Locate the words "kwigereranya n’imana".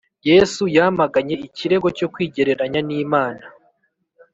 2.13-3.45